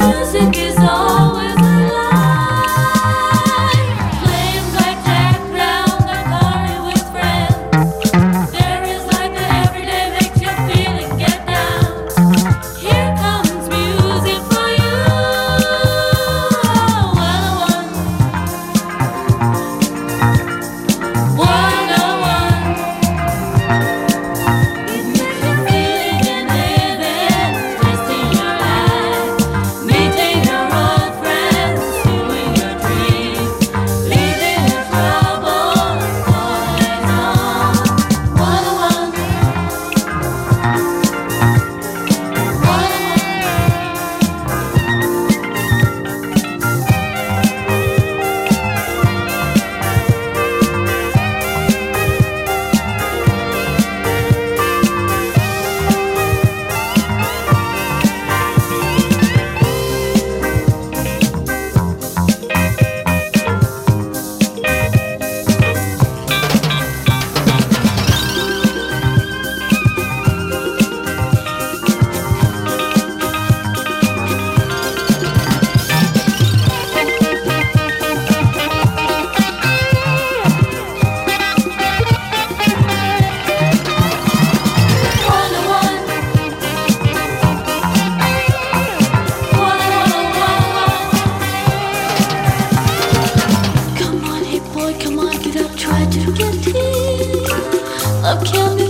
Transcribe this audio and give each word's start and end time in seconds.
music 0.00 0.69
love 98.30 98.44
can 98.44 98.76
be 98.76 98.89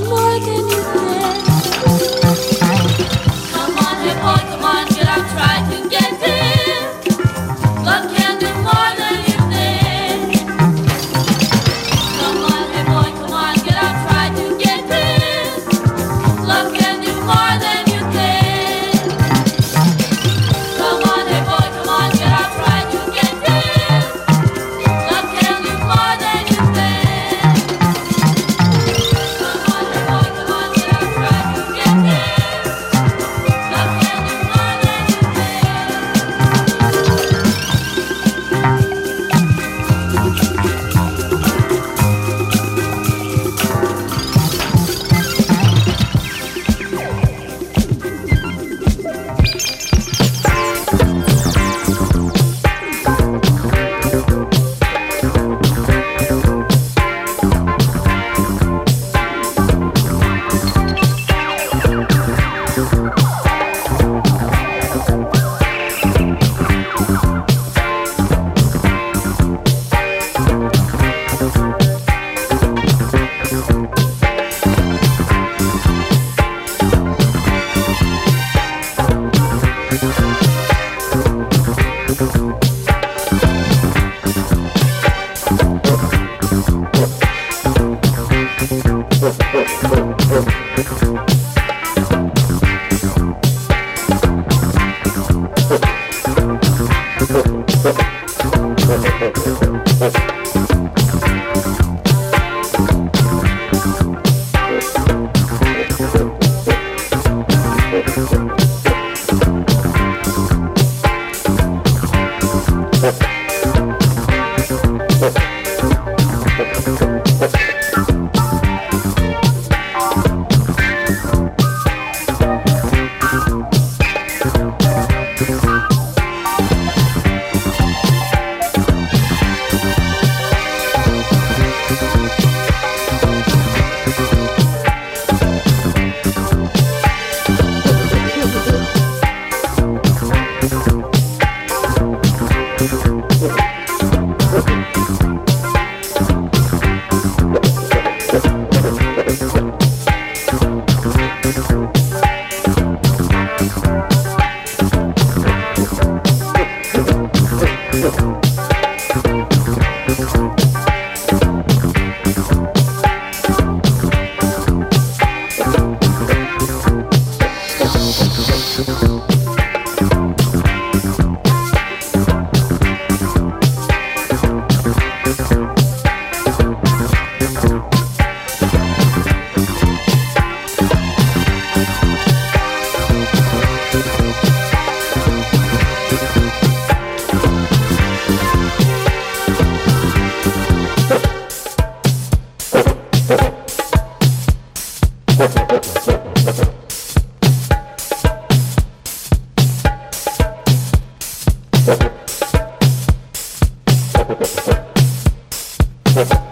Thank 206.13 206.50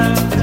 time. 0.00 0.39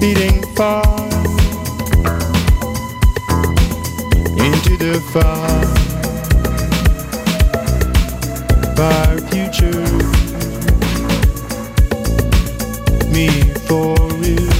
Beating 0.00 0.42
far 0.56 0.82
into 4.46 4.76
the 4.78 4.98
far, 5.12 5.60
far 8.76 9.18
future. 9.28 9.84
Me 13.12 13.28
for 13.66 13.94
real. 14.20 14.50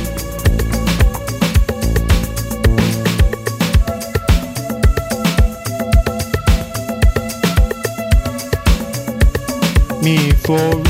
Me 10.03 10.33
for 10.33 10.77
real, 10.77 10.90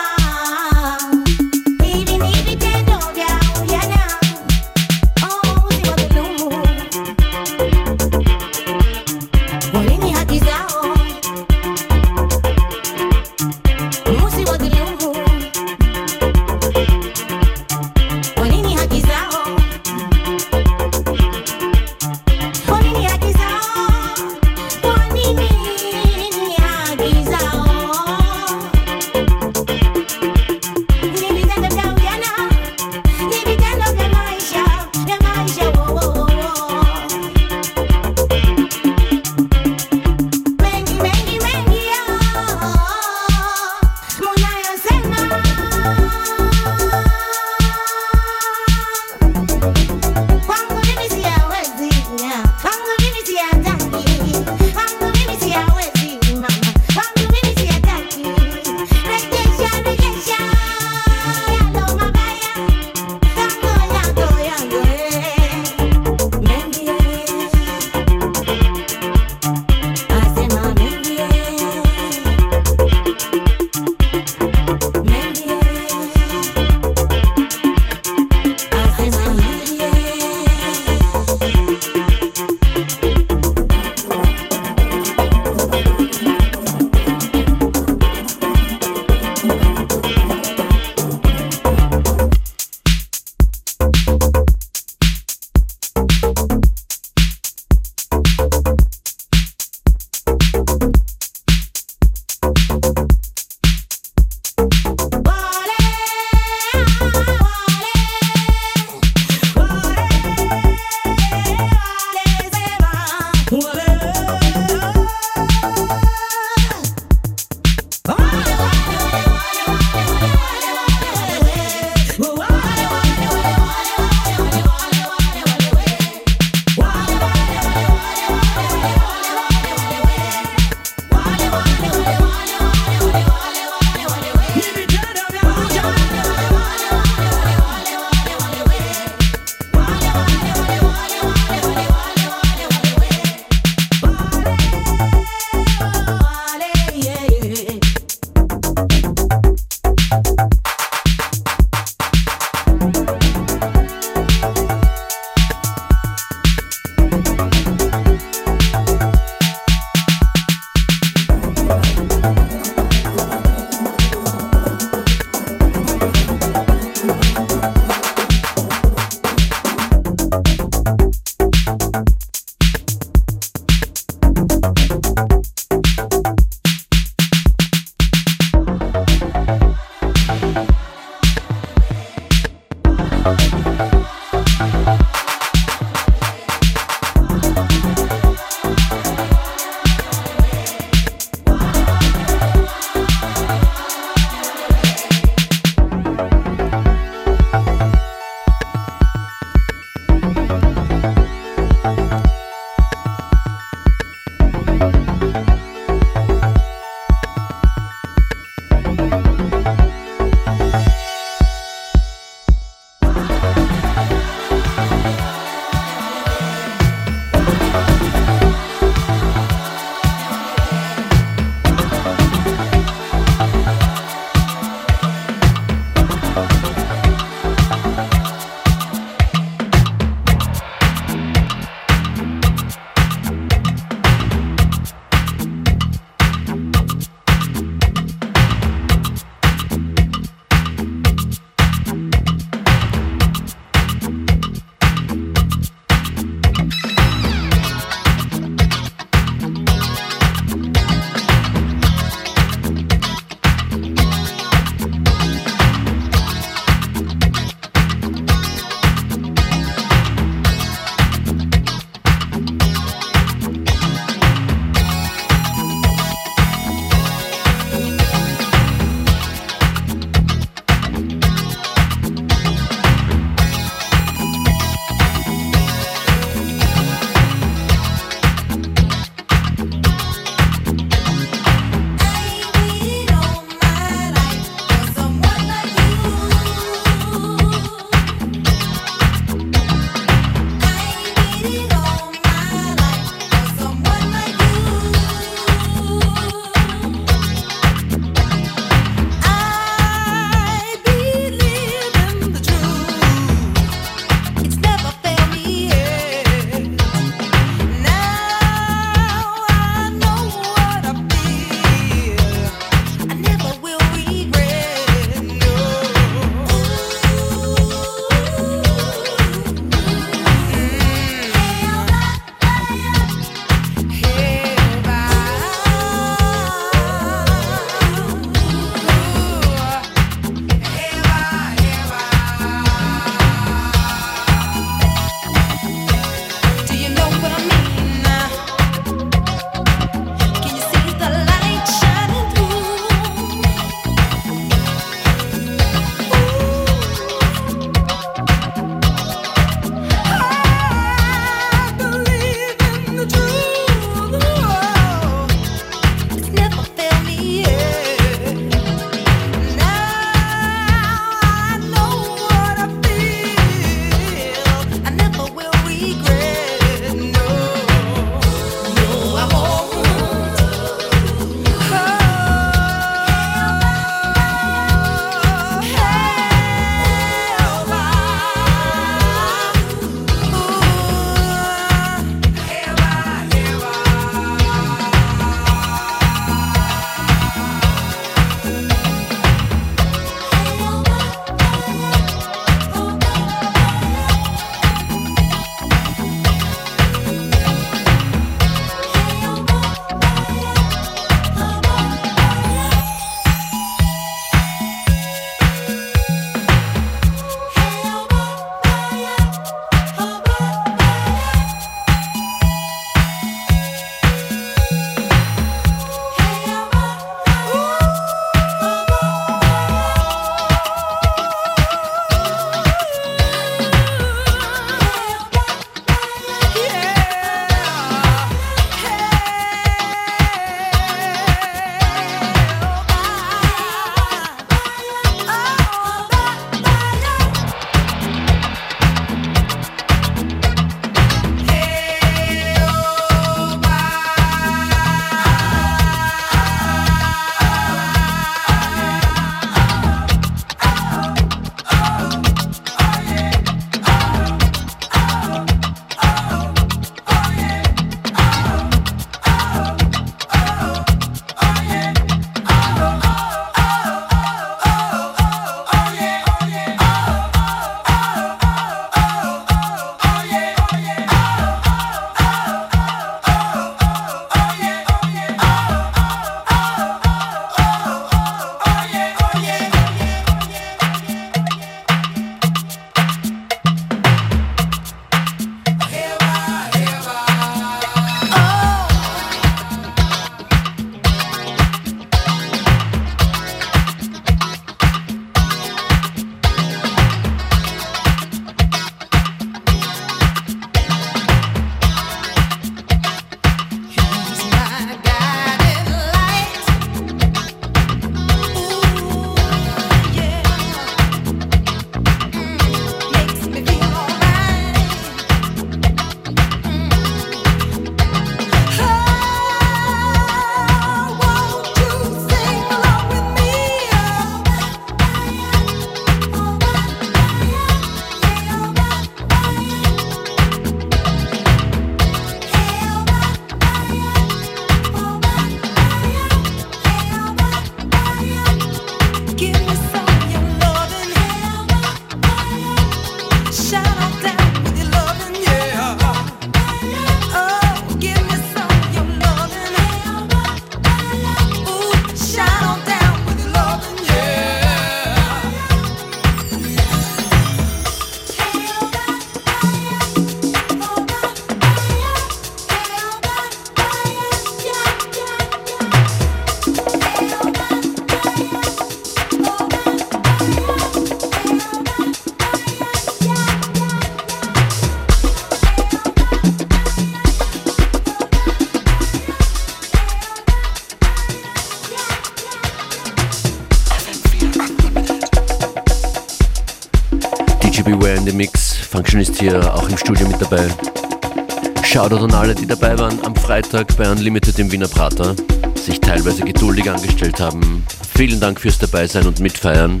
Shoutout 592.02 592.24
an 592.24 592.34
alle, 592.34 592.52
die 592.56 592.66
dabei 592.66 592.98
waren 592.98 593.24
am 593.24 593.36
Freitag 593.36 593.96
bei 593.96 594.10
Unlimited 594.10 594.58
im 594.58 594.72
Wiener 594.72 594.88
Prater, 594.88 595.36
sich 595.76 596.00
teilweise 596.00 596.42
geduldig 596.42 596.90
angestellt 596.90 597.38
haben. 597.38 597.86
Vielen 598.16 598.40
Dank 598.40 598.58
fürs 598.58 598.76
Dabeisein 598.76 599.24
und 599.24 599.38
Mitfeiern. 599.38 600.00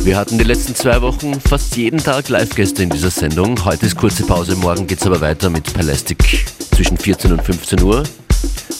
Wir 0.00 0.18
hatten 0.18 0.36
die 0.36 0.44
letzten 0.44 0.74
zwei 0.74 1.00
Wochen 1.00 1.40
fast 1.40 1.78
jeden 1.78 1.98
Tag 1.98 2.28
Live-Gäste 2.28 2.82
in 2.82 2.90
dieser 2.90 3.08
Sendung. 3.08 3.64
Heute 3.64 3.86
ist 3.86 3.96
kurze 3.96 4.24
Pause, 4.24 4.54
morgen 4.56 4.86
geht 4.86 5.00
es 5.00 5.06
aber 5.06 5.22
weiter 5.22 5.48
mit 5.48 5.72
Palastic 5.72 6.44
zwischen 6.74 6.98
14 6.98 7.32
und 7.32 7.42
15 7.42 7.82
Uhr. 7.82 8.02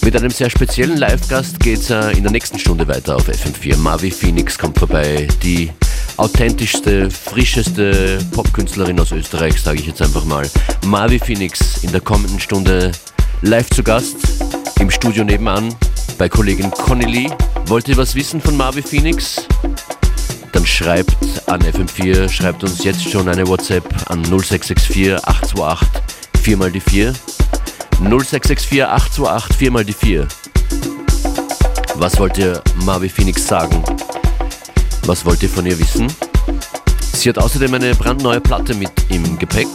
Mit 0.03 0.15
einem 0.15 0.31
sehr 0.31 0.51
speziellen 0.51 0.99
Live-Gast 0.99 1.59
geht 1.61 1.79
es 1.79 1.89
in 2.15 2.25
der 2.25 2.33
nächsten 2.33 2.59
Stunde 2.59 2.87
weiter 2.89 3.17
auf 3.17 3.27
FM4. 3.27 3.79
Marvi 3.79 4.11
Phoenix 4.11 4.59
kommt 4.59 4.79
vorbei, 4.79 5.29
die 5.43 5.71
authentischste, 6.19 7.11
frischeste 7.11 8.19
Popkünstlerin 8.33 8.99
aus 9.01 9.13
Österreich, 9.13 9.61
sage 9.61 9.81
ich 9.81 9.87
jetzt 9.87 10.03
einfach 10.03 10.25
mal. 10.25 10.49
Marvi 10.87 11.19
Phoenix 11.19 11.83
in 11.83 11.93
der 11.93 12.01
kommenden 12.01 12.41
Stunde 12.41 12.93
live 13.43 13.71
zu 13.71 13.83
Gast 13.83 14.17
im 14.81 14.91
Studio 14.91 15.25
nebenan 15.25 15.75
bei 16.19 16.29
Kollegin 16.29 16.71
Conny 16.71 17.07
Lee. 17.07 17.31
Wollt 17.67 17.89
ihr 17.89 17.97
was 17.97 18.15
wissen 18.15 18.41
von 18.41 18.57
Marvi 18.57 18.83
Phoenix? 18.83 19.47
Dann 20.53 20.67
schreibt 20.67 21.17
an 21.47 21.63
FM4, 21.63 22.29
schreibt 22.29 22.65
uns 22.65 22.83
jetzt 22.83 23.09
schon 23.09 23.29
eine 23.29 23.47
WhatsApp 23.47 23.85
an 24.11 24.25
0664 24.25 25.25
828 25.25 26.03
4 26.43 26.57
mal 26.57 26.73
die 26.73 26.81
4. 26.81 27.13
0664 28.01 28.85
828 28.85 29.57
4 29.57 29.71
mal 29.71 29.85
die 29.85 29.93
4. 29.93 30.27
Was 31.95 32.19
wollt 32.19 32.39
ihr 32.39 32.63
Marvi 32.85 33.09
Phoenix 33.09 33.47
sagen? 33.47 33.83
Was 35.05 35.25
wollt 35.25 35.43
ihr 35.43 35.49
von 35.49 35.67
ihr 35.67 35.79
wissen? 35.79 36.07
Sie 37.13 37.29
hat 37.29 37.39
außerdem 37.39 37.75
eine 37.75 37.95
brandneue 37.95 38.41
Platte 38.41 38.75
mit 38.75 38.91
im 39.09 39.39
Gepäck, 39.39 39.67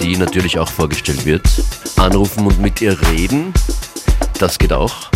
die 0.00 0.16
natürlich 0.16 0.58
auch 0.58 0.68
vorgestellt 0.68 1.24
wird. 1.24 1.42
Anrufen 1.96 2.46
und 2.46 2.60
mit 2.60 2.80
ihr 2.80 2.96
reden, 3.10 3.52
das 4.38 4.58
geht 4.58 4.72
auch. 4.72 5.10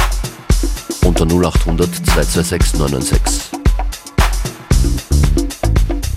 Unter 1.05 1.25
0800 1.25 1.95
226 1.95 2.79
996. 2.79 3.51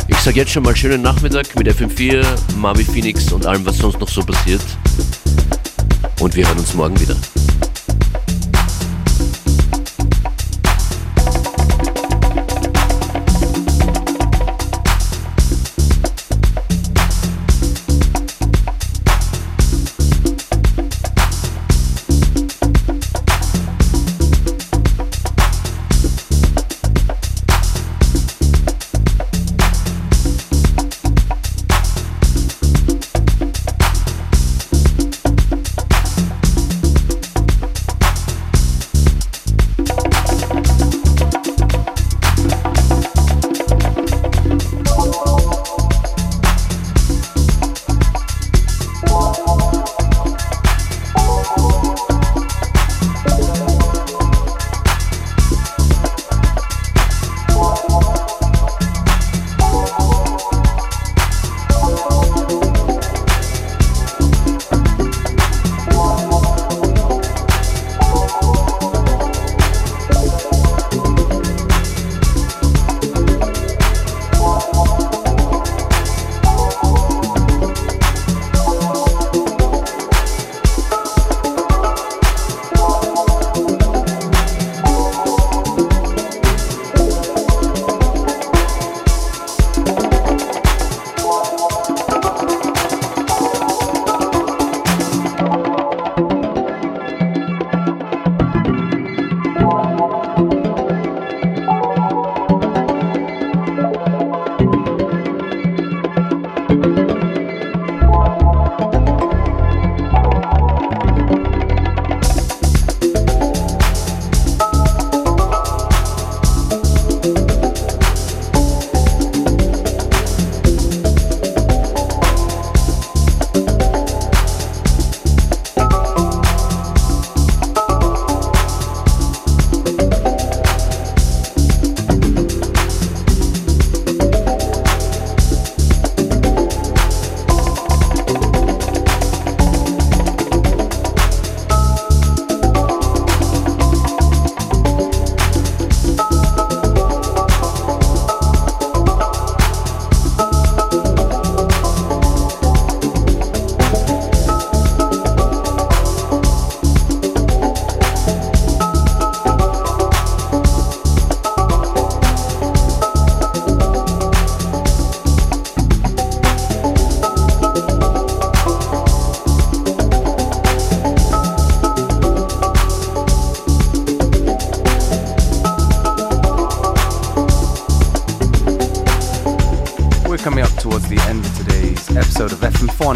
Ich 0.07 0.17
sage 0.17 0.37
jetzt 0.37 0.51
schon 0.51 0.63
mal 0.63 0.75
schönen 0.75 1.01
Nachmittag 1.01 1.55
mit 1.55 1.67
FM4, 1.67 2.25
Marvi 2.57 2.83
Phoenix 2.83 3.31
und 3.31 3.45
allem, 3.45 3.65
was 3.65 3.77
sonst 3.77 3.99
noch 3.99 4.09
so 4.09 4.21
passiert. 4.21 4.61
Und 6.19 6.35
wir 6.35 6.47
hören 6.47 6.59
uns 6.59 6.73
morgen 6.73 6.99
wieder. 6.99 7.15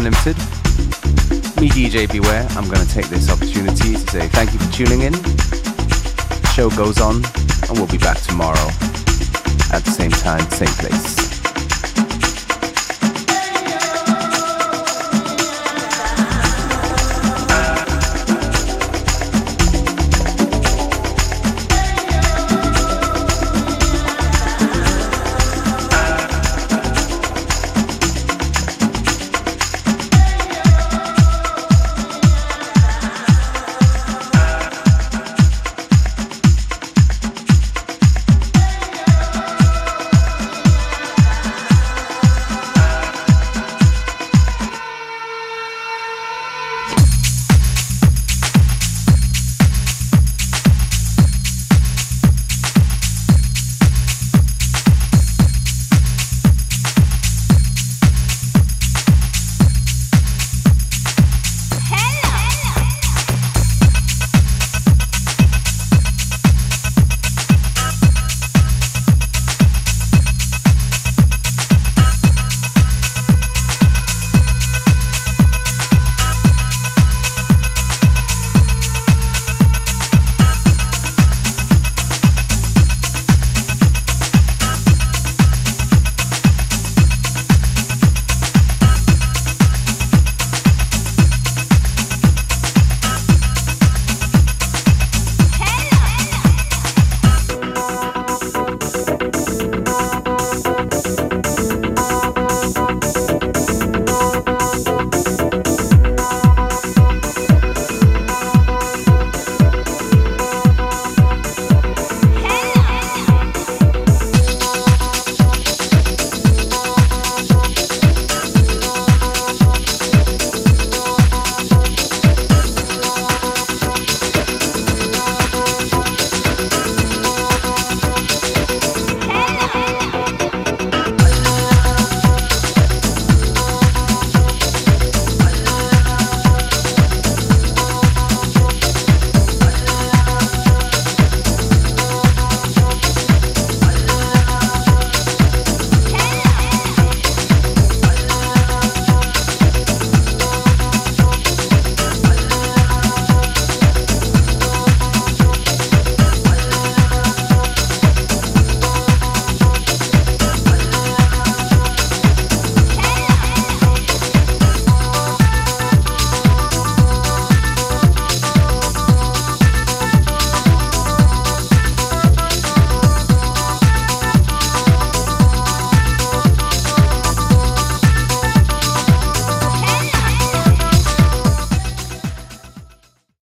Unlimited. 0.04 0.36
Me, 1.62 1.70
DJ 1.70 2.12
Beware, 2.12 2.46
I'm 2.50 2.68
going 2.68 2.86
to 2.86 2.92
take 2.92 3.06
this 3.06 3.30
opportunity 3.30 3.94
to 3.94 3.98
say 3.98 4.28
thank 4.28 4.52
you 4.52 4.58
for 4.58 4.70
tuning 4.70 5.00
in. 5.00 5.14
show 6.52 6.68
goes 6.68 7.00
on, 7.00 7.24
and 7.24 7.70
we'll 7.70 7.86
be 7.86 7.96
back 7.96 8.18
tomorrow 8.18 8.68
at 9.72 9.82
the 9.82 9.90
same 9.90 10.10
time, 10.10 10.46
same 10.50 10.68
place. 10.68 11.23